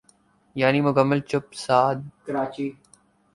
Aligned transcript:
یعنی 0.55 0.81
مکمل 0.81 1.19
چپ 1.29 1.45
سادھ 1.65 2.01
لی۔ 2.57 2.69